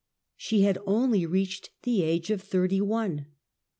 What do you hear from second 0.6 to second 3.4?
had only reached the age of thirty one.